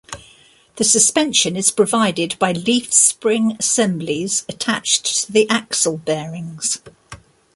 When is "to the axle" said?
5.25-5.99